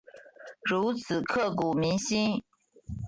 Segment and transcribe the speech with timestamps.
[0.63, 2.43] 如此刻骨铭心